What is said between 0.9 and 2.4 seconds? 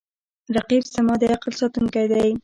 زما د عقل ساتونکی دی